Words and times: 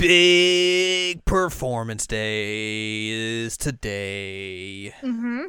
Big 0.00 1.22
performance 1.26 2.06
day 2.06 3.08
is 3.10 3.58
today. 3.58 4.94
Mm-hmm. 5.02 5.48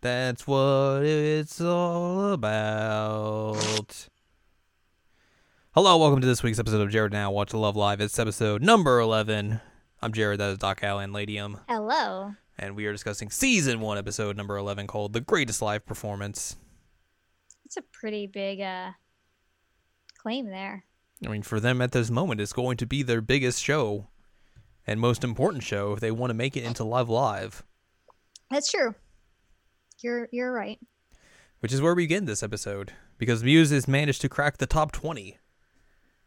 That's 0.00 0.48
what 0.48 1.04
it's 1.04 1.60
all 1.60 2.32
about. 2.32 4.08
Hello, 5.76 5.96
welcome 5.96 6.20
to 6.20 6.26
this 6.26 6.42
week's 6.42 6.58
episode 6.58 6.80
of 6.80 6.90
Jared 6.90 7.12
Now 7.12 7.30
Watch 7.30 7.54
Love 7.54 7.76
Live. 7.76 8.00
It's 8.00 8.18
episode 8.18 8.62
number 8.62 8.98
11. 8.98 9.60
I'm 10.02 10.12
Jared, 10.12 10.40
that 10.40 10.50
is 10.50 10.58
Doc 10.58 10.80
Allen 10.82 11.12
Ladium, 11.12 11.60
Hello. 11.68 12.34
and 12.58 12.74
we 12.74 12.86
are 12.86 12.92
discussing 12.92 13.30
season 13.30 13.78
1, 13.78 13.96
episode 13.96 14.36
number 14.36 14.56
11, 14.56 14.88
called 14.88 15.12
The 15.12 15.20
Greatest 15.20 15.62
Live 15.62 15.86
Performance. 15.86 16.56
It's 17.64 17.76
a 17.76 17.82
pretty 17.82 18.26
big 18.26 18.60
uh 18.60 18.90
claim 20.20 20.46
there. 20.46 20.82
I 21.24 21.28
mean, 21.28 21.42
for 21.42 21.60
them 21.60 21.80
at 21.80 21.92
this 21.92 22.10
moment, 22.10 22.40
it's 22.40 22.52
going 22.52 22.76
to 22.78 22.86
be 22.86 23.02
their 23.02 23.20
biggest 23.20 23.62
show 23.62 24.08
and 24.86 24.98
most 24.98 25.22
important 25.22 25.62
show 25.62 25.92
if 25.92 26.00
they 26.00 26.10
want 26.10 26.30
to 26.30 26.34
make 26.34 26.56
it 26.56 26.64
into 26.64 26.82
Love 26.84 27.08
Live, 27.08 27.62
That's 28.50 28.70
true. 28.70 28.94
You're 30.00 30.28
you're 30.32 30.52
right. 30.52 30.80
which 31.60 31.72
is 31.72 31.80
where 31.80 31.94
we 31.94 32.02
begin 32.04 32.24
this 32.24 32.42
episode 32.42 32.92
because 33.18 33.44
Muse 33.44 33.70
has 33.70 33.86
managed 33.86 34.20
to 34.22 34.28
crack 34.28 34.58
the 34.58 34.66
top 34.66 34.90
20. 34.90 35.38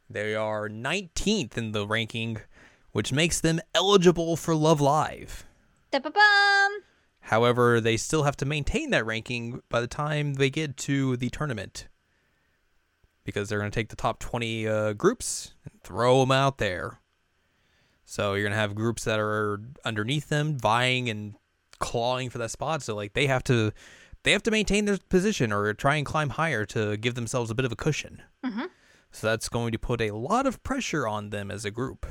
They 0.10 0.34
are 0.36 0.70
19th 0.70 1.58
in 1.58 1.74
the 1.74 1.86
ranking, 1.86 2.38
which 2.94 3.12
makes 3.12 3.42
them 3.42 3.60
eligible 3.74 4.38
for 4.38 4.56
Love 4.56 4.80
Live. 4.80 5.46
Da-ba-bum. 5.92 6.72
However, 7.22 7.82
they 7.82 7.98
still 7.98 8.24
have 8.24 8.38
to 8.38 8.46
maintain 8.46 8.92
that 8.92 9.06
ranking 9.06 9.62
by 9.68 9.82
the 9.82 9.88
time 9.88 10.36
they 10.36 10.50
get 10.50 10.78
to 10.78 11.18
the 11.18 11.30
tournament 11.30 11.88
because 13.26 13.50
they're 13.50 13.60
going 13.60 13.70
to 13.72 13.76
take 13.76 13.90
the 13.90 13.96
top 13.98 14.20
20 14.20 14.68
uh, 14.68 14.94
groups 14.94 15.54
and 15.66 15.82
throw 15.84 16.22
them 16.22 16.32
out 16.32 16.58
there. 16.58 17.00
So 18.06 18.34
you're 18.36 18.44
going 18.44 18.54
to 18.54 18.58
have 18.60 18.76
groups 18.76 19.04
that 19.04 19.20
are 19.20 19.60
underneath 19.84 20.30
them 20.30 20.58
vying 20.58 21.10
and 21.10 21.36
clawing 21.80 22.30
for 22.30 22.38
that 22.38 22.52
spot. 22.52 22.82
So 22.84 22.96
like 22.96 23.14
they 23.14 23.28
have 23.28 23.44
to 23.46 23.72
they 24.24 24.32
have 24.32 24.44
to 24.44 24.52
maintain 24.52 24.86
their 24.86 24.98
position 25.10 25.52
or 25.52 25.74
try 25.74 25.96
and 25.98 26.06
climb 26.06 26.30
higher 26.30 26.66
to 26.68 26.98
give 26.98 27.14
themselves 27.16 27.52
a 27.52 27.56
bit 27.56 27.66
of 27.66 27.72
a 27.72 27.76
cushion. 27.76 28.22
Mhm. 28.46 28.70
So 29.12 29.28
that's 29.28 29.50
going 29.50 29.72
to 29.72 29.80
put 29.80 30.02
a 30.02 30.12
lot 30.12 30.46
of 30.48 30.62
pressure 30.64 31.08
on 31.08 31.30
them 31.32 31.50
as 31.52 31.64
a 31.66 31.72
group. 31.72 32.06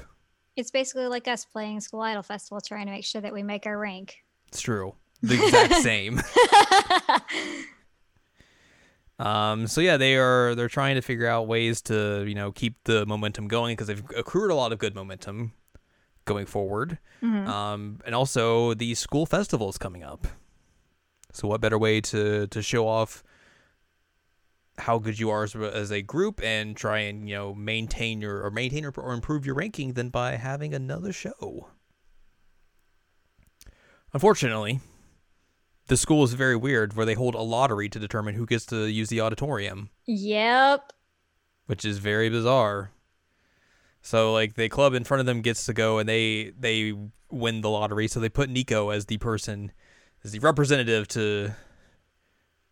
It's 0.57 0.71
basically 0.71 1.07
like 1.09 1.27
us 1.29 1.45
playing 1.45 1.81
School 1.81 2.01
Idol 2.03 2.23
Festival, 2.23 2.61
trying 2.61 2.87
to 2.87 2.93
make 2.93 3.05
sure 3.05 3.21
that 3.21 3.33
we 3.33 3.43
make 3.43 3.67
our 3.67 3.77
rank. 3.79 4.17
It's 4.49 4.61
true. 4.61 4.95
The 5.23 5.35
exact 5.43 5.75
same. 5.83 6.21
Um, 9.19 9.67
so 9.69 9.81
yeah, 9.81 9.97
they 9.97 10.17
are 10.17 10.55
they're 10.55 10.69
trying 10.69 10.97
to 10.97 11.01
figure 11.01 11.27
out 11.27 11.47
ways 11.47 11.81
to 11.83 12.25
you 12.27 12.35
know 12.35 12.51
keep 12.53 12.75
the 12.85 13.07
momentum 13.07 13.47
going 13.49 13.75
because 13.77 13.87
they've 13.87 14.03
accrued 14.17 14.51
a 14.51 14.55
lot 14.55 14.73
of 14.73 14.79
good 14.79 14.95
momentum 14.95 15.53
going 16.25 16.47
forward. 16.47 16.99
Mhm. 17.23 17.47
Um, 17.47 18.01
and 18.05 18.15
also 18.15 18.75
the 18.75 18.95
school 18.95 19.27
festival 19.27 19.69
is 19.69 19.79
coming 19.79 20.03
up. 20.03 20.27
So 21.33 21.47
what 21.49 21.61
better 21.61 21.79
way 21.79 22.01
to 22.01 22.47
to 22.49 22.63
show 22.63 22.89
off 22.89 23.23
how 24.79 24.99
good 24.99 25.21
you 25.21 25.31
are 25.31 25.45
as, 25.45 25.55
as 25.55 25.93
a 25.93 26.03
group 26.03 26.43
and 26.43 26.77
try 26.77 26.99
and 26.99 27.29
you 27.29 27.37
know 27.37 27.55
maintain 27.55 28.21
your 28.21 28.43
or 28.45 28.51
maintain 28.51 28.85
or, 28.85 28.91
or 28.97 29.13
improve 29.13 29.47
your 29.47 29.55
ranking 29.55 29.93
than 29.93 30.09
by 30.09 30.35
having 30.37 30.75
another 30.75 31.13
show. 31.13 31.69
Unfortunately, 34.13 34.81
the 35.87 35.97
school 35.97 36.25
is 36.25 36.33
very 36.35 36.57
weird 36.57 36.95
where 36.97 37.07
they 37.07 37.15
hold 37.15 37.35
a 37.35 37.41
lottery 37.43 37.89
to 37.91 37.99
determine 37.99 38.35
who 38.35 38.47
gets 38.47 38.65
to 38.67 38.87
use 38.87 39.09
the 39.09 39.21
auditorium, 39.21 39.91
Yep. 40.07 40.93
which 41.67 41.85
is 41.85 41.99
very 41.99 42.29
bizarre. 42.31 42.91
So 44.03 44.33
like 44.33 44.55
the 44.55 44.69
club 44.69 44.95
in 44.95 45.05
front 45.05 45.21
of 45.21 45.27
them 45.27 45.41
gets 45.41 45.65
to 45.67 45.73
go 45.73 45.99
and 45.99 46.09
they 46.09 46.53
they 46.59 46.95
win 47.31 47.61
the 47.63 47.71
lottery, 47.71 48.07
so 48.09 48.21
they 48.21 48.29
put 48.29 48.51
Nico 48.51 48.91
as 48.91 49.07
the 49.07 49.19
person 49.19 49.73
as 50.23 50.33
the 50.33 50.39
representative 50.41 51.09
to 51.09 51.53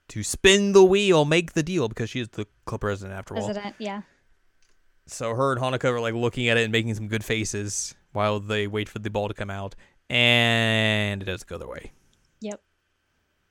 to 0.08 0.22
spin 0.22 0.72
the 0.72 0.84
wheel, 0.84 1.24
make 1.24 1.52
the 1.54 1.62
deal 1.62 1.88
because 1.88 2.10
she 2.10 2.20
is 2.20 2.28
the 2.30 2.46
club 2.66 2.82
president 2.82 3.18
after 3.18 3.34
all. 3.36 3.44
President, 3.46 3.74
yeah. 3.78 4.02
So 5.06 5.34
her 5.34 5.52
and 5.52 5.60
Honoka 5.60 5.84
are 5.84 6.00
like 6.00 6.14
looking 6.14 6.48
at 6.48 6.56
it 6.58 6.62
and 6.64 6.72
making 6.72 6.94
some 6.94 7.08
good 7.08 7.24
faces 7.24 7.94
while 8.12 8.38
they 8.38 8.66
wait 8.66 8.88
for 8.88 8.98
the 8.98 9.08
ball 9.10 9.28
to 9.28 9.34
come 9.34 9.48
out, 9.50 9.74
and 10.10 11.22
it 11.22 11.24
doesn't 11.24 11.48
go 11.48 11.56
their 11.56 11.68
way. 11.68 11.92
Yep. 12.40 12.60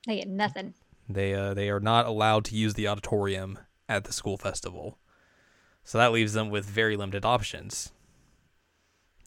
They 0.07 0.17
get 0.17 0.27
nothing. 0.27 0.73
They 1.07 1.33
uh, 1.33 1.53
they 1.53 1.69
are 1.69 1.79
not 1.79 2.05
allowed 2.05 2.45
to 2.45 2.55
use 2.55 2.73
the 2.73 2.87
auditorium 2.87 3.59
at 3.87 4.05
the 4.05 4.13
school 4.13 4.37
festival, 4.37 4.97
so 5.83 5.97
that 5.97 6.11
leaves 6.11 6.33
them 6.33 6.49
with 6.49 6.65
very 6.65 6.95
limited 6.95 7.25
options. 7.25 7.91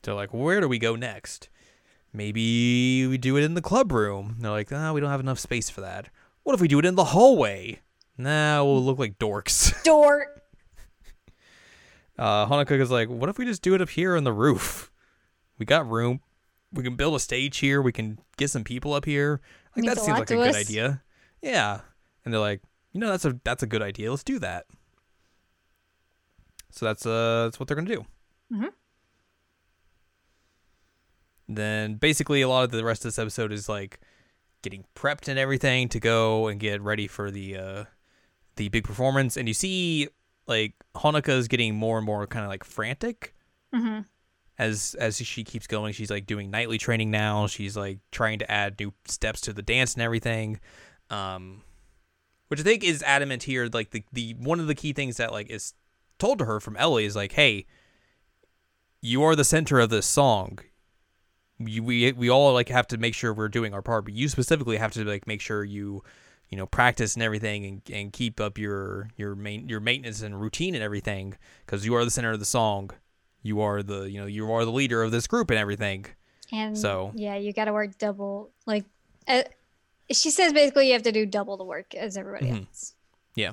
They're 0.02 0.14
like, 0.14 0.34
where 0.34 0.60
do 0.60 0.68
we 0.68 0.78
go 0.78 0.96
next? 0.96 1.48
Maybe 2.12 3.06
we 3.06 3.18
do 3.18 3.36
it 3.36 3.42
in 3.42 3.54
the 3.54 3.62
club 3.62 3.90
room. 3.90 4.36
They're 4.38 4.50
like, 4.50 4.72
ah, 4.72 4.92
we 4.92 5.00
don't 5.00 5.10
have 5.10 5.20
enough 5.20 5.38
space 5.38 5.68
for 5.70 5.80
that. 5.80 6.10
What 6.42 6.54
if 6.54 6.60
we 6.60 6.68
do 6.68 6.78
it 6.78 6.84
in 6.84 6.94
the 6.94 7.06
hallway? 7.06 7.80
Nah, 8.16 8.62
we'll 8.62 8.84
look 8.84 8.98
like 8.98 9.18
dorks. 9.18 9.82
Dork. 9.84 10.42
Uh, 12.16 12.46
Honoka 12.46 12.78
is 12.78 12.90
like, 12.90 13.08
what 13.08 13.28
if 13.28 13.38
we 13.38 13.44
just 13.44 13.62
do 13.62 13.74
it 13.74 13.82
up 13.82 13.88
here 13.88 14.16
on 14.16 14.22
the 14.22 14.32
roof? 14.32 14.92
We 15.58 15.66
got 15.66 15.88
room. 15.88 16.20
We 16.72 16.84
can 16.84 16.94
build 16.94 17.14
a 17.16 17.20
stage 17.20 17.58
here. 17.58 17.82
We 17.82 17.92
can 17.92 18.18
get 18.36 18.50
some 18.50 18.62
people 18.62 18.92
up 18.92 19.04
here. 19.04 19.40
Like 19.76 19.84
Means 19.84 19.94
that 19.94 20.04
seems 20.04 20.18
like 20.18 20.30
a 20.30 20.34
good 20.34 20.48
us. 20.50 20.56
idea. 20.56 21.02
Yeah. 21.42 21.80
And 22.24 22.32
they're 22.32 22.40
like, 22.40 22.62
you 22.92 23.00
know, 23.00 23.10
that's 23.10 23.24
a 23.24 23.38
that's 23.44 23.62
a 23.62 23.66
good 23.66 23.82
idea. 23.82 24.10
Let's 24.10 24.22
do 24.24 24.38
that. 24.38 24.66
So 26.70 26.86
that's 26.86 27.04
uh 27.04 27.44
that's 27.44 27.58
what 27.58 27.68
they're 27.68 27.76
gonna 27.76 27.88
do. 27.94 28.04
Mm-hmm. 28.52 28.68
Then 31.48 31.96
basically 31.96 32.40
a 32.42 32.48
lot 32.48 32.64
of 32.64 32.70
the 32.70 32.84
rest 32.84 33.04
of 33.04 33.08
this 33.08 33.18
episode 33.18 33.52
is 33.52 33.68
like 33.68 34.00
getting 34.62 34.84
prepped 34.94 35.28
and 35.28 35.38
everything 35.38 35.88
to 35.90 36.00
go 36.00 36.46
and 36.46 36.58
get 36.58 36.80
ready 36.80 37.06
for 37.06 37.30
the 37.30 37.56
uh 37.56 37.84
the 38.56 38.68
big 38.68 38.84
performance. 38.84 39.36
And 39.36 39.48
you 39.48 39.54
see 39.54 40.08
like 40.46 40.74
Honoka 40.94 41.30
is 41.30 41.48
getting 41.48 41.74
more 41.74 41.98
and 41.98 42.06
more 42.06 42.26
kind 42.26 42.44
of 42.44 42.48
like 42.50 42.64
frantic 42.64 43.34
hmm 43.72 44.00
as 44.58 44.94
as 44.98 45.16
she 45.16 45.42
keeps 45.42 45.66
going 45.66 45.92
she's 45.92 46.10
like 46.10 46.26
doing 46.26 46.50
nightly 46.50 46.78
training 46.78 47.10
now. 47.10 47.46
She's 47.46 47.76
like 47.76 47.98
trying 48.12 48.38
to 48.38 48.50
add 48.50 48.78
new 48.78 48.92
steps 49.06 49.40
to 49.42 49.52
the 49.52 49.62
dance 49.62 49.94
and 49.94 50.02
everything 50.02 50.60
um 51.10 51.62
which 52.48 52.60
i 52.60 52.62
think 52.62 52.82
is 52.82 53.02
adamant 53.02 53.42
here 53.42 53.68
like 53.72 53.90
the 53.90 54.02
the 54.12 54.34
one 54.38 54.58
of 54.58 54.66
the 54.66 54.74
key 54.74 54.92
things 54.94 55.18
that 55.18 55.32
like 55.32 55.50
is 55.50 55.74
told 56.18 56.38
to 56.38 56.46
her 56.46 56.60
from 56.60 56.76
Eli 56.80 57.02
is 57.02 57.14
like 57.14 57.32
hey 57.32 57.66
you 59.00 59.22
are 59.22 59.36
the 59.36 59.44
center 59.44 59.78
of 59.80 59.90
this 59.90 60.06
song. 60.06 60.58
You, 61.58 61.82
we 61.82 62.12
we 62.12 62.30
all 62.30 62.54
like 62.54 62.70
have 62.70 62.86
to 62.88 62.96
make 62.96 63.14
sure 63.14 63.34
we're 63.34 63.48
doing 63.48 63.74
our 63.74 63.82
part 63.82 64.06
but 64.06 64.14
you 64.14 64.28
specifically 64.28 64.78
have 64.78 64.92
to 64.92 65.04
like 65.04 65.26
make 65.26 65.40
sure 65.40 65.62
you 65.62 66.02
you 66.48 66.56
know 66.56 66.66
practice 66.66 67.14
and 67.14 67.22
everything 67.22 67.64
and, 67.66 67.82
and 67.92 68.12
keep 68.12 68.40
up 68.40 68.58
your 68.58 69.08
your 69.16 69.34
main 69.34 69.68
your 69.68 69.80
maintenance 69.80 70.22
and 70.22 70.40
routine 70.40 70.74
and 70.74 70.82
everything 70.82 71.36
because 71.64 71.84
you 71.86 71.94
are 71.94 72.04
the 72.04 72.10
center 72.10 72.32
of 72.32 72.38
the 72.38 72.44
song 72.44 72.90
you 73.44 73.60
are 73.60 73.80
the 73.84 74.10
you 74.10 74.18
know 74.20 74.26
you 74.26 74.50
are 74.52 74.64
the 74.64 74.72
leader 74.72 75.02
of 75.04 75.12
this 75.12 75.28
group 75.28 75.50
and 75.50 75.58
everything 75.58 76.06
And 76.52 76.76
So- 76.76 77.12
yeah, 77.14 77.36
you 77.36 77.52
got 77.52 77.64
to 77.66 77.72
work 77.72 77.96
double. 77.98 78.50
Like, 78.66 78.84
uh, 79.28 79.42
she 80.12 80.30
says 80.30 80.52
basically 80.52 80.88
you 80.88 80.92
have 80.94 81.02
to 81.04 81.12
do 81.12 81.24
double 81.26 81.56
the 81.56 81.64
work 81.64 81.94
as 81.94 82.16
everybody 82.16 82.46
Mhm. 82.50 82.66
else. 82.66 82.94
Yeah. 83.36 83.52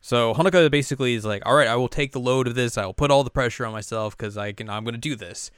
So 0.00 0.34
Honoka 0.34 0.70
basically 0.70 1.14
is 1.14 1.24
like 1.24 1.42
all 1.46 1.54
right 1.54 1.66
i 1.68 1.74
will 1.76 1.88
take 1.88 2.12
the 2.12 2.20
load 2.20 2.46
of 2.46 2.54
this 2.54 2.78
i 2.78 2.84
will 2.86 2.94
put 2.94 3.10
all 3.10 3.24
the 3.24 3.30
pressure 3.30 3.66
on 3.66 3.72
myself 3.72 4.16
because 4.16 4.36
i 4.36 4.52
can 4.52 4.68
i'm 4.70 4.84
going 4.84 4.94
to 4.94 5.00
do 5.00 5.16
this 5.16 5.50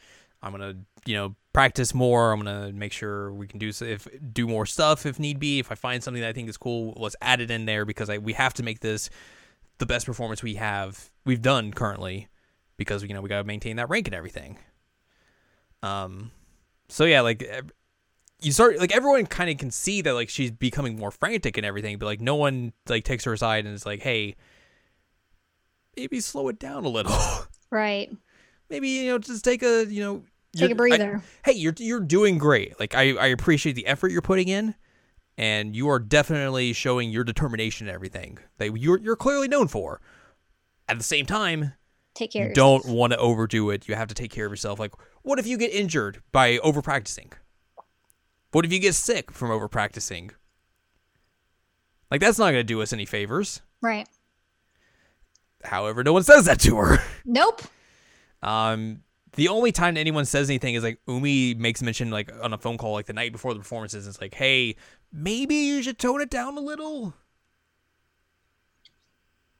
i'm 0.42 0.56
going 0.56 0.62
to 0.72 0.78
you 1.10 1.14
know 1.16 1.34
practice 1.52 1.92
more 1.92 2.32
i'm 2.32 2.40
going 2.42 2.66
to 2.66 2.72
make 2.72 2.92
sure 2.92 3.32
we 3.32 3.46
can 3.46 3.58
do 3.58 3.70
if 3.82 4.08
do 4.32 4.46
more 4.46 4.64
stuff 4.64 5.04
if 5.04 5.18
need 5.18 5.38
be 5.38 5.58
if 5.58 5.70
i 5.70 5.74
find 5.74 6.02
something 6.02 6.22
that 6.22 6.28
i 6.28 6.32
think 6.32 6.48
is 6.48 6.56
cool 6.56 6.94
let's 6.96 7.16
add 7.20 7.40
it 7.42 7.50
in 7.50 7.66
there 7.66 7.84
because 7.84 8.08
I, 8.08 8.18
we 8.18 8.32
have 8.34 8.54
to 8.54 8.62
make 8.62 8.80
this 8.80 9.10
the 9.78 9.86
best 9.86 10.06
performance 10.06 10.42
we 10.42 10.54
have 10.54 11.10
we've 11.26 11.42
done 11.42 11.72
currently 11.72 12.28
because 12.78 13.02
you 13.02 13.12
know 13.12 13.20
we 13.20 13.28
got 13.28 13.38
to 13.38 13.44
maintain 13.44 13.76
that 13.76 13.90
rank 13.90 14.06
and 14.08 14.14
everything 14.14 14.58
um 15.82 16.30
so 16.88 17.04
yeah 17.04 17.20
like 17.20 17.46
you 18.40 18.52
start 18.52 18.78
like 18.78 18.92
everyone 18.94 19.26
kind 19.26 19.50
of 19.50 19.58
can 19.58 19.70
see 19.70 20.00
that 20.00 20.14
like 20.14 20.28
she's 20.30 20.50
becoming 20.50 20.96
more 20.96 21.10
frantic 21.10 21.56
and 21.56 21.66
everything 21.66 21.98
but 21.98 22.06
like 22.06 22.20
no 22.20 22.34
one 22.36 22.72
like 22.88 23.04
takes 23.04 23.24
her 23.24 23.32
aside 23.34 23.66
and 23.66 23.74
is 23.74 23.84
like 23.84 24.00
hey 24.02 24.34
maybe 25.96 26.20
slow 26.20 26.48
it 26.48 26.58
down 26.58 26.84
a 26.84 26.88
little 26.88 27.12
Right. 27.70 28.10
maybe 28.70 28.88
you 28.88 29.08
know 29.10 29.18
just 29.18 29.44
take 29.44 29.62
a 29.62 29.84
you 29.86 30.02
know 30.02 30.24
Take 30.56 30.70
a 30.70 30.74
breather. 30.74 31.22
I- 31.46 31.50
hey 31.50 31.56
you're 31.58 31.74
you're 31.78 32.00
doing 32.00 32.38
great 32.38 32.78
like 32.80 32.94
I, 32.94 33.10
I 33.16 33.26
appreciate 33.26 33.74
the 33.74 33.86
effort 33.86 34.10
you're 34.10 34.22
putting 34.22 34.48
in 34.48 34.74
and 35.36 35.76
you 35.76 35.88
are 35.90 35.98
definitely 36.00 36.72
showing 36.72 37.10
your 37.10 37.22
determination 37.22 37.86
and 37.86 37.94
everything 37.94 38.38
that 38.56 38.76
you're 38.78 38.98
you're 38.98 39.14
clearly 39.16 39.46
known 39.46 39.68
for 39.68 40.00
at 40.88 40.96
the 40.96 41.04
same 41.04 41.26
time 41.26 41.74
Take 42.18 42.32
care. 42.32 42.48
you 42.48 42.54
don't 42.54 42.84
want 42.84 43.12
to 43.12 43.18
overdo 43.18 43.70
it. 43.70 43.86
You 43.86 43.94
have 43.94 44.08
to 44.08 44.14
take 44.14 44.32
care 44.32 44.44
of 44.46 44.50
yourself. 44.50 44.80
Like, 44.80 44.90
what 45.22 45.38
if 45.38 45.46
you 45.46 45.56
get 45.56 45.70
injured 45.70 46.20
by 46.32 46.58
over 46.58 46.82
practicing? 46.82 47.30
What 48.50 48.64
if 48.64 48.72
you 48.72 48.80
get 48.80 48.96
sick 48.96 49.30
from 49.30 49.52
over 49.52 49.68
practicing? 49.68 50.32
Like, 52.10 52.20
that's 52.20 52.36
not 52.36 52.46
going 52.46 52.54
to 52.54 52.64
do 52.64 52.82
us 52.82 52.92
any 52.92 53.06
favors. 53.06 53.62
Right. 53.80 54.08
However, 55.62 56.02
no 56.02 56.12
one 56.12 56.24
says 56.24 56.46
that 56.46 56.58
to 56.60 56.76
her. 56.78 56.98
Nope. 57.24 57.62
Um, 58.42 59.02
the 59.34 59.48
only 59.48 59.70
time 59.70 59.96
anyone 59.96 60.24
says 60.24 60.48
anything 60.48 60.74
is 60.74 60.82
like 60.82 60.98
Umi 61.06 61.54
makes 61.54 61.82
mention 61.82 62.10
like 62.10 62.32
on 62.42 62.52
a 62.52 62.58
phone 62.58 62.78
call 62.78 62.94
like 62.94 63.06
the 63.06 63.12
night 63.12 63.30
before 63.32 63.52
the 63.52 63.60
performances. 63.60 64.06
It's 64.08 64.20
like, 64.20 64.34
hey, 64.34 64.76
maybe 65.12 65.54
you 65.54 65.82
should 65.82 65.98
tone 65.98 66.20
it 66.22 66.30
down 66.30 66.56
a 66.56 66.60
little. 66.60 67.14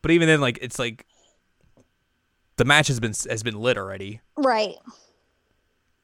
But 0.01 0.13
even 0.13 0.27
then, 0.27 0.41
like 0.41 0.59
it's 0.63 0.79
like 0.79 1.05
the 2.59 2.65
match 2.67 2.89
has 2.89 3.01
been 3.01 3.15
has 3.31 3.43
been 3.43 3.59
lit 3.59 3.79
already. 3.79 4.21
Right. 4.37 4.75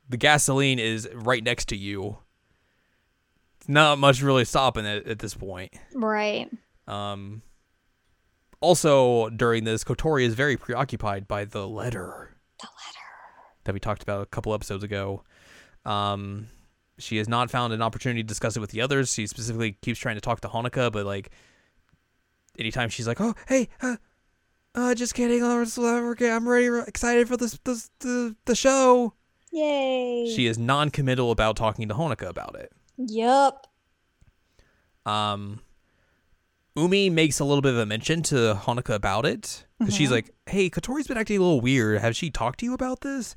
The 0.09 0.17
gasoline 0.17 0.79
is 0.79 1.09
right 1.15 1.43
next 1.45 1.69
to 1.69 1.77
you. 1.77 2.19
It's 3.61 3.69
not 3.69 3.99
much 3.99 4.23
really 4.23 4.45
stopping 4.45 4.85
it 4.85 5.07
at 5.07 5.19
this 5.19 5.35
point. 5.35 5.73
Right. 5.95 6.51
Um. 6.89 7.43
Also, 8.61 9.29
during 9.29 9.65
this, 9.65 9.85
Kotori 9.85 10.25
is 10.25 10.35
very 10.35 10.57
preoccupied 10.57 11.29
by 11.29 11.45
the 11.45 11.69
letter 11.69 12.35
The 12.61 12.67
letter. 12.67 13.07
that 13.65 13.75
we 13.75 13.81
talked 13.81 14.03
about 14.03 14.23
a 14.23 14.27
couple 14.27 14.55
episodes 14.55 14.83
ago. 14.83 15.23
Um, 15.85 16.47
she 16.99 17.19
has 17.19 17.29
not 17.29 17.51
found 17.51 17.75
an 17.75 17.83
opportunity 17.83 18.23
to 18.23 18.27
discuss 18.27 18.57
it 18.57 18.61
with 18.61 18.71
the 18.71 18.81
others. 18.81 19.13
She 19.13 19.27
specifically 19.27 19.73
keeps 19.83 19.99
trying 19.99 20.15
to 20.15 20.23
talk 20.23 20.41
to 20.43 20.49
Honoka, 20.49 20.91
but 20.91 21.05
like, 21.05 21.31
anytime 22.59 22.89
she's 22.89 23.07
like, 23.07 23.21
"Oh, 23.21 23.35
hey, 23.49 23.69
uh, 23.83 23.97
uh 24.75 24.95
just 24.95 25.15
kidding, 25.15 25.43
I'm 25.43 25.67
I'm 25.67 26.49
ready, 26.49 26.69
excited 26.87 27.29
for 27.29 27.37
this, 27.37 27.59
this 27.65 27.91
the 28.01 28.37
the 28.45 28.55
show," 28.55 29.15
Yay. 29.53 30.33
she 30.35 30.47
is 30.47 30.59
non-committal 30.59 31.31
about 31.31 31.57
talking 31.57 31.89
to 31.89 31.95
Honoka 31.95 32.29
about 32.29 32.57
it. 32.57 32.73
Yup. 32.97 33.67
Um, 35.07 35.61
Umi 36.77 37.11
makes 37.11 37.41
a 37.41 37.45
little 37.45 37.63
bit 37.63 37.73
of 37.73 37.79
a 37.79 37.87
mention 37.87 38.23
to 38.25 38.59
Honoka 38.65 38.95
about 38.95 39.27
it 39.27 39.67
because 39.79 39.95
she's 39.95 40.11
like, 40.11 40.31
"Hey, 40.47 40.71
Kotori's 40.71 41.07
been 41.07 41.17
acting 41.17 41.39
a 41.39 41.41
little 41.41 41.61
weird. 41.61 42.01
Has 42.01 42.17
she 42.17 42.31
talked 42.31 42.61
to 42.61 42.67
you 42.67 42.75
about 42.75 43.01
this?" 43.03 43.35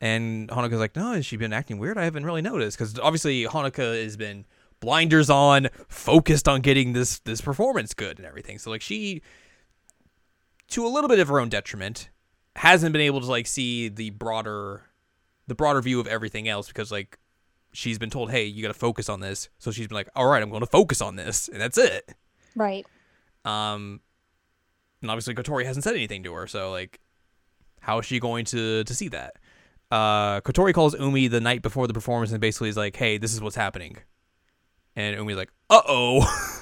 And 0.00 0.48
Honoka's 0.48 0.78
like, 0.78 0.96
"No, 0.96 1.12
has 1.12 1.26
she 1.26 1.36
been 1.36 1.52
acting 1.52 1.78
weird? 1.78 1.98
I 1.98 2.04
haven't 2.04 2.24
really 2.24 2.42
noticed." 2.42 2.78
Because 2.78 2.98
obviously 2.98 3.44
Honoka 3.44 4.02
has 4.02 4.16
been 4.16 4.46
blinders 4.80 5.28
on, 5.30 5.68
focused 5.88 6.48
on 6.48 6.60
getting 6.60 6.92
this 6.92 7.18
this 7.20 7.40
performance 7.40 7.92
good 7.94 8.18
and 8.18 8.26
everything. 8.26 8.58
So 8.58 8.70
like 8.70 8.82
she, 8.82 9.22
to 10.68 10.86
a 10.86 10.88
little 10.88 11.08
bit 11.08 11.18
of 11.18 11.28
her 11.28 11.40
own 11.40 11.48
detriment, 11.48 12.10
hasn't 12.56 12.92
been 12.92 13.02
able 13.02 13.20
to 13.20 13.26
like 13.26 13.46
see 13.46 13.88
the 13.88 14.10
broader, 14.10 14.82
the 15.46 15.54
broader 15.54 15.80
view 15.80 16.00
of 16.00 16.06
everything 16.06 16.48
else 16.48 16.68
because 16.68 16.90
like 16.90 17.18
she's 17.72 17.98
been 17.98 18.10
told, 18.10 18.30
"Hey, 18.30 18.44
you 18.44 18.62
got 18.62 18.68
to 18.68 18.74
focus 18.74 19.08
on 19.08 19.20
this." 19.20 19.48
So 19.58 19.70
she's 19.70 19.86
been 19.86 19.94
like, 19.96 20.08
"All 20.16 20.26
right, 20.26 20.42
I'm 20.42 20.50
going 20.50 20.60
to 20.60 20.66
focus 20.66 21.00
on 21.00 21.16
this," 21.16 21.48
and 21.48 21.60
that's 21.60 21.78
it. 21.78 22.14
Right. 22.54 22.86
Um, 23.44 24.00
and 25.02 25.10
obviously 25.10 25.34
Kotori 25.34 25.64
hasn't 25.64 25.84
said 25.84 25.94
anything 25.94 26.22
to 26.24 26.32
her, 26.32 26.46
so 26.46 26.70
like, 26.70 27.00
how 27.80 27.98
is 27.98 28.06
she 28.06 28.18
going 28.18 28.44
to 28.46 28.82
to 28.84 28.94
see 28.94 29.08
that? 29.08 29.34
Uh, 29.90 30.40
Kotori 30.40 30.74
calls 30.74 30.98
Umi 30.98 31.28
the 31.28 31.40
night 31.40 31.62
before 31.62 31.86
the 31.86 31.94
performance 31.94 32.32
and 32.32 32.40
basically 32.40 32.68
is 32.68 32.76
like, 32.76 32.96
"Hey, 32.96 33.18
this 33.18 33.32
is 33.32 33.40
what's 33.40 33.56
happening," 33.56 33.98
and 34.96 35.16
Umi's 35.16 35.36
like, 35.36 35.52
"Uh 35.70 35.82
oh, 35.86 36.56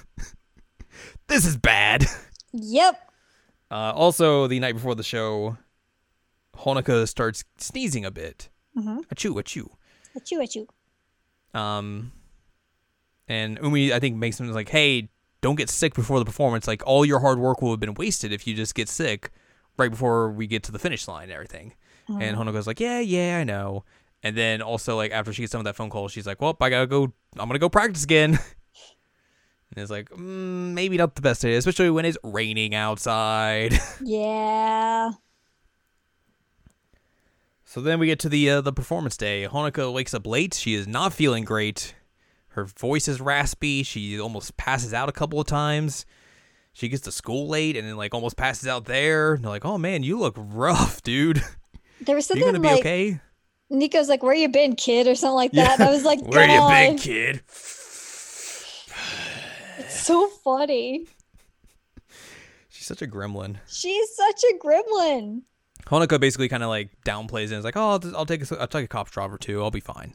this 1.29 1.47
is 1.47 1.57
bad." 1.57 2.05
Yep. 2.53 3.01
Uh, 3.71 3.93
also, 3.95 4.47
the 4.47 4.61
night 4.61 4.75
before 4.75 4.95
the 4.95 5.03
show, 5.03 5.57
Honoka 6.57 7.09
starts 7.09 7.45
sneezing 7.59 8.05
a 8.05 8.11
bit. 8.11 8.49
Mm-hmm. 8.77 9.01
Achoo, 9.13 9.35
achoo. 9.35 9.69
Achoo, 10.17 10.39
achoo. 10.43 11.59
Um, 11.59 12.13
and 13.29 13.59
Umi, 13.63 13.93
I 13.93 14.01
think, 14.01 14.17
makes 14.17 14.39
him 14.39 14.51
like, 14.53 14.69
"Hey, 14.69 15.09
don't 15.41 15.57
get 15.57 15.71
sick 15.71 15.95
before 15.95 16.19
the 16.19 16.25
performance. 16.25 16.67
Like 16.67 16.83
all 16.87 17.05
your 17.05 17.21
hard 17.21 17.39
work 17.39 17.63
will 17.63 17.71
have 17.71 17.81
been 17.81 17.95
wasted 17.95 18.33
if 18.33 18.47
you 18.47 18.55
just 18.55 18.75
get 18.75 18.89
sick 18.89 19.31
right 19.77 19.91
before 19.91 20.31
we 20.31 20.47
get 20.47 20.63
to 20.65 20.73
the 20.73 20.79
finish 20.79 21.09
line 21.09 21.25
and 21.25 21.33
everything." 21.33 21.75
And 22.09 22.37
Honoka's 22.37 22.67
like, 22.67 22.81
"Yeah, 22.81 23.01
yeah, 23.01 23.39
I 23.39 23.45
know." 23.45 23.85
And 24.23 24.37
then 24.37 24.61
also 24.63 24.97
like 24.97 25.11
after 25.13 25.33
she 25.33 25.43
gets 25.43 25.53
done 25.53 25.61
with 25.61 25.67
that 25.67 25.77
phone 25.77 25.91
call, 25.91 26.09
she's 26.09 26.27
like, 26.27 26.41
"Well, 26.41 26.57
I 26.61 26.71
gotta 26.71 26.87
go. 26.87 27.05
I'm 27.39 27.49
gonna 27.49 27.59
go 27.59 27.69
practice 27.69 28.05
again." 28.05 28.39
and 29.77 29.83
it's 29.83 29.91
like, 29.91 30.09
mm, 30.11 30.73
maybe 30.73 30.97
not 30.97 31.15
the 31.15 31.23
best 31.23 31.45
idea, 31.45 31.59
especially 31.59 31.91
when 31.91 32.05
it's 32.05 32.19
raining 32.23 32.75
outside. 32.75 33.79
Yeah. 34.01 35.13
So 37.65 37.81
then 37.81 37.99
we 37.99 38.07
get 38.07 38.21
to 38.21 38.29
the 38.29 38.51
uh, 38.51 38.61
the 38.61 38.73
performance 38.73 39.17
day. 39.17 39.49
Honoka 39.51 39.93
wakes 39.93 40.15
up 40.15 40.27
late. 40.27 40.55
She 40.55 40.75
is 40.75 40.87
not 40.87 41.13
feeling 41.13 41.45
great. 41.45 41.95
Her 42.49 42.67
voice 42.67 43.09
is 43.09 43.21
raspy. 43.21 43.83
She 43.83 44.21
almost 44.21 44.57
passes 44.57 44.95
out 44.95 45.09
a 45.09 45.13
couple 45.13 45.41
of 45.41 45.49
times. 45.49 46.07
She 46.73 46.89
gets 46.89 47.03
to 47.03 47.13
school 47.13 47.49
late 47.49 47.77
and 47.77 47.87
then 47.87 47.97
like 47.97 48.15
almost 48.15 48.37
passes 48.37 48.69
out 48.69 48.85
there. 48.85 49.35
And 49.35 49.43
they're 49.43 49.51
like, 49.51 49.65
"Oh 49.65 49.79
man, 49.79 50.05
you 50.05 50.21
look 50.21 50.35
rough, 50.37 51.03
dude. 51.03 51.43
There 52.01 52.15
was 52.15 52.27
you 52.31 52.37
something 52.37 52.47
gonna 52.47 52.61
be 52.61 52.69
like 52.69 52.81
okay?" 52.81 53.21
Nico's 53.71 54.09
like, 54.09 54.23
"Where 54.23 54.35
you 54.35 54.49
been, 54.49 54.77
kid?" 54.77 55.09
or 55.09 55.17
something 55.17 55.35
like 55.35 55.53
that. 55.53 55.81
And 55.81 55.89
I 55.89 55.91
was 55.91 56.05
like, 56.05 56.21
"Where 56.23 56.47
you 56.49 56.59
"God." 56.59 56.69
been, 56.71 56.99
kid?" 56.99 57.43
It's 59.85 60.01
so 60.07 60.29
funny. 60.29 61.07
She's 62.69 62.87
such 62.87 63.03
a 63.03 63.07
gremlin. 63.07 63.57
She's 63.69 64.15
such 64.15 64.43
a 64.45 64.59
gremlin. 64.59 65.43
Honoka 65.87 66.19
basically 66.19 66.49
kind 66.49 66.63
of 66.63 66.69
like 66.71 66.91
downplays 67.05 67.45
it. 67.45 67.53
and 67.53 67.59
is 67.59 67.65
like, 67.65 67.77
"Oh, 67.77 68.01
I'll, 68.17 68.27
take 68.27 68.51
a, 68.51 68.61
I'll 68.61 68.67
take 68.67 68.85
a 68.85 68.89
cop 68.89 69.11
job 69.11 69.33
or 69.33 69.39
two. 69.39 69.63
I'll 69.63 69.71
be 69.71 69.81
fine." 69.81 70.15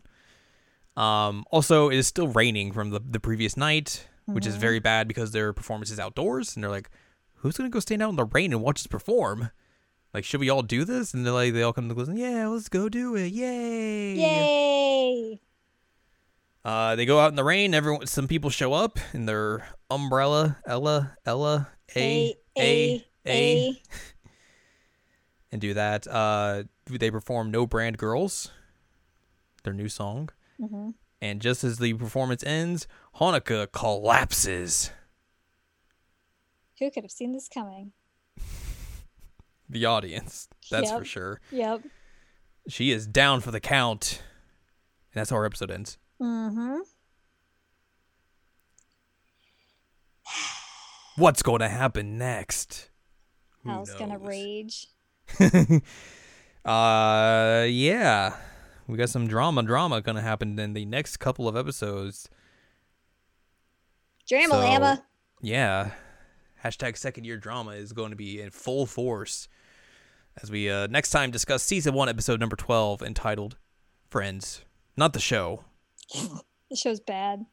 Um, 0.98 1.46
also, 1.52 1.90
it 1.90 1.98
is 1.98 2.08
still 2.08 2.28
raining 2.28 2.72
from 2.72 2.90
the 2.90 3.00
the 3.00 3.20
previous 3.20 3.56
night, 3.56 4.08
which 4.26 4.46
is 4.46 4.56
very 4.56 4.80
bad 4.80 5.08
because 5.08 5.32
their 5.32 5.54
performance 5.54 5.92
is 5.92 6.00
outdoors, 6.00 6.56
and 6.56 6.64
they're 6.64 6.72
like, 6.72 6.90
"Who's 7.36 7.56
gonna 7.56 7.70
go 7.70 7.80
stand 7.80 8.02
out 8.02 8.10
in 8.10 8.16
the 8.16 8.26
rain 8.26 8.52
and 8.52 8.62
watch 8.62 8.80
us 8.82 8.88
perform?" 8.88 9.52
Like, 10.12 10.26
should 10.26 10.40
we 10.40 10.50
all 10.50 10.64
do 10.64 10.86
this? 10.86 11.14
And 11.14 11.24
they're 11.24 11.32
like, 11.34 11.54
they 11.54 11.62
all 11.62 11.72
come 11.72 11.88
to 11.88 11.94
the 11.94 12.04
conclusion, 12.04 12.18
"Yeah, 12.18 12.48
let's 12.48 12.68
go 12.68 12.90
do 12.90 13.16
it! 13.16 13.32
Yay!" 13.32 14.16
Yay. 14.16 15.42
Uh, 16.66 16.96
they 16.96 17.06
go 17.06 17.20
out 17.20 17.30
in 17.30 17.36
the 17.36 17.44
rain. 17.44 17.74
Everyone, 17.74 18.06
some 18.06 18.28
people 18.28 18.50
show 18.50 18.74
up 18.74 19.00
in 19.14 19.26
their 19.26 19.68
umbrella, 19.90 20.58
Ella, 20.68 21.16
Ella, 21.26 21.70
A, 21.96 22.36
A, 22.58 23.06
A, 23.26 23.82
and 25.52 25.62
do 25.62 25.74
that. 25.74 26.06
Uh, 26.08 26.64
they 26.86 27.10
perform 27.12 27.50
"No 27.52 27.66
Brand 27.66 27.98
Girls," 27.98 28.52
their 29.64 29.74
new 29.74 29.88
song. 29.90 30.30
Mhm. 30.60 30.96
And 31.22 31.42
just 31.42 31.64
as 31.64 31.78
the 31.80 31.94
performance 31.94 32.44
ends, 32.44 32.88
Honoka 33.20 33.72
collapses. 33.72 34.92
Who 36.80 36.90
could 36.92 37.04
have 37.04 37.12
seen 37.12 37.32
this 37.32 37.48
coming? 37.48 37.94
The 39.72 39.86
audience, 39.86 40.48
that's 40.72 40.90
for 40.90 41.06
sure. 41.06 41.42
Yep. 41.52 41.84
She 42.68 42.90
is 42.90 43.06
down 43.06 43.40
for 43.40 43.52
the 43.52 43.60
count, 43.60 44.24
and 45.14 45.20
that's 45.20 45.30
how 45.30 45.36
our 45.36 45.46
episode 45.46 45.70
ends. 45.70 46.00
Mm-hmm. 46.22 46.78
What's 51.18 51.42
going 51.42 51.60
to 51.60 51.70
happen 51.70 52.18
next? 52.18 52.90
Who 53.64 53.70
Hal's 53.70 53.94
gonna 53.96 54.18
rage. 54.18 54.88
Uh, 56.66 57.66
yeah, 57.70 58.36
we 58.86 58.98
got 58.98 59.10
some 59.10 59.28
drama, 59.28 59.64
drama 59.64 60.02
gonna 60.02 60.22
happen 60.22 60.60
in 60.60 60.74
the 60.74 60.86
next 60.86 61.18
couple 61.18 61.48
of 61.48 61.56
episodes. 61.56 62.30
Drama 64.28 64.48
So- 64.50 64.60
llama. 64.60 65.04
Yeah, 65.42 65.92
hashtag 66.64 66.98
second 66.98 67.24
year 67.24 67.38
drama 67.38 67.72
is 67.72 67.94
going 67.94 68.10
to 68.10 68.18
be 68.18 68.42
in 68.42 68.52
full 68.52 68.86
force 68.86 69.48
as 70.44 70.52
we 70.52 70.70
uh 70.70 70.88
next 70.88 71.12
time 71.12 71.32
discuss 71.32 71.64
season 71.64 71.94
one, 71.94 72.10
episode 72.10 72.42
number 72.42 72.58
twelve, 72.58 73.02
entitled 73.02 73.56
"Friends." 74.10 74.64
Not 74.98 75.14
the 75.14 75.20
show. 75.22 75.64
This 76.70 76.80
show's 76.80 77.00
bad. 77.00 77.46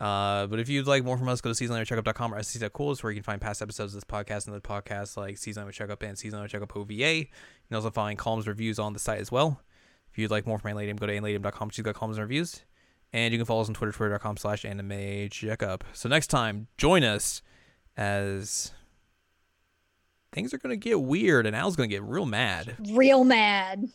Uh, 0.00 0.46
but 0.48 0.58
if 0.58 0.68
you'd 0.68 0.86
like 0.86 1.04
more 1.04 1.16
from 1.16 1.28
us, 1.28 1.40
go 1.40 1.52
to 1.52 1.64
seasonlanguagecheckup.com 1.64 2.34
or 2.34 2.42
sc.cool. 2.42 2.92
It's 2.92 3.02
where 3.02 3.12
you 3.12 3.16
can 3.16 3.22
find 3.22 3.40
past 3.40 3.62
episodes 3.62 3.94
of 3.94 3.96
this 3.96 4.04
podcast 4.04 4.46
and 4.46 4.54
other 4.54 4.60
podcasts 4.60 5.16
like 5.16 5.38
Seasonal 5.38 5.62
Anime 5.62 5.72
Checkup 5.72 6.02
and 6.02 6.18
Seasonal 6.18 6.40
Anime 6.40 6.50
Checkup 6.50 6.76
OVA. 6.76 6.92
You 6.92 7.26
can 7.68 7.76
also 7.76 7.90
find 7.90 8.18
columns 8.18 8.46
reviews 8.46 8.78
on 8.78 8.92
the 8.92 8.98
site 8.98 9.20
as 9.20 9.32
well. 9.32 9.62
If 10.10 10.18
you'd 10.18 10.30
like 10.30 10.46
more 10.46 10.58
from 10.58 10.72
Anladium, 10.72 10.98
go 10.98 11.06
to 11.06 11.12
anladium.com. 11.12 11.70
She's 11.70 11.84
got 11.84 11.94
columns 11.94 12.18
and 12.18 12.24
reviews. 12.24 12.64
And 13.12 13.32
you 13.32 13.38
can 13.38 13.46
follow 13.46 13.62
us 13.62 13.68
on 13.68 13.74
Twitter, 13.74 13.92
twitter.com 13.92 14.36
slash 14.36 14.64
anime 14.64 15.28
checkup. 15.30 15.84
So 15.92 16.08
next 16.08 16.26
time, 16.26 16.66
join 16.76 17.04
us 17.04 17.42
as 17.96 18.72
things 20.32 20.52
are 20.52 20.58
going 20.58 20.78
to 20.78 20.88
get 20.88 21.00
weird 21.00 21.46
and 21.46 21.54
Al's 21.54 21.76
going 21.76 21.88
to 21.88 21.94
get 21.94 22.02
real 22.02 22.26
mad. 22.26 22.76
Real 22.92 23.24
mad. 23.24 23.88